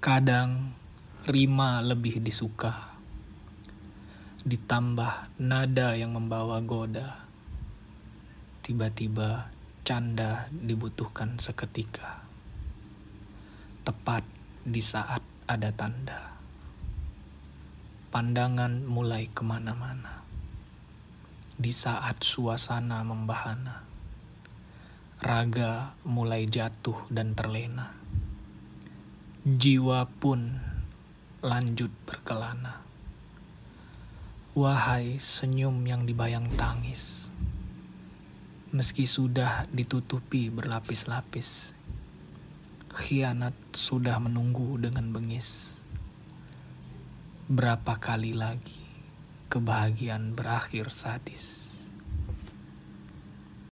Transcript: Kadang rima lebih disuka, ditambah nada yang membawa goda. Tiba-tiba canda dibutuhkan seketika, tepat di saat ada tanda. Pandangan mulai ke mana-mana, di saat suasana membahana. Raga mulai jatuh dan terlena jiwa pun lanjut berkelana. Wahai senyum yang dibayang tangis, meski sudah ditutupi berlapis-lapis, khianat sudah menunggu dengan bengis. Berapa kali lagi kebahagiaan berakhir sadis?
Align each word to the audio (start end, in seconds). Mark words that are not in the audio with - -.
Kadang 0.00 0.72
rima 1.28 1.84
lebih 1.84 2.24
disuka, 2.24 2.96
ditambah 4.48 5.36
nada 5.36 5.92
yang 5.92 6.16
membawa 6.16 6.56
goda. 6.64 7.28
Tiba-tiba 8.64 9.52
canda 9.84 10.48
dibutuhkan 10.48 11.36
seketika, 11.36 12.24
tepat 13.84 14.24
di 14.64 14.80
saat 14.80 15.20
ada 15.44 15.68
tanda. 15.68 16.32
Pandangan 18.08 18.80
mulai 18.88 19.28
ke 19.28 19.44
mana-mana, 19.44 20.24
di 21.60 21.76
saat 21.76 22.24
suasana 22.24 23.04
membahana. 23.04 23.84
Raga 25.20 25.92
mulai 26.08 26.48
jatuh 26.48 27.04
dan 27.12 27.36
terlena 27.36 28.00
jiwa 29.40 30.04
pun 30.20 30.60
lanjut 31.40 31.88
berkelana. 32.04 32.84
Wahai 34.52 35.16
senyum 35.16 35.80
yang 35.88 36.04
dibayang 36.04 36.52
tangis, 36.60 37.32
meski 38.68 39.08
sudah 39.08 39.64
ditutupi 39.72 40.52
berlapis-lapis, 40.52 41.72
khianat 42.92 43.56
sudah 43.72 44.20
menunggu 44.20 44.76
dengan 44.76 45.08
bengis. 45.08 45.80
Berapa 47.48 47.96
kali 47.96 48.36
lagi 48.36 48.84
kebahagiaan 49.48 50.36
berakhir 50.36 50.92
sadis? 50.92 51.69